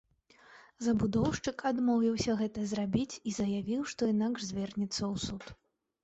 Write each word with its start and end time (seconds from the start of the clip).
Забудоўшчык 0.85 1.57
адмовіўся 1.71 2.35
гэта 2.39 2.63
зрабіць 2.71 3.19
і 3.31 3.33
заявіў, 3.39 3.83
што 3.91 4.01
інакш 4.13 4.41
звернецца 4.47 4.99
ў 5.11 5.15
суд. 5.27 5.43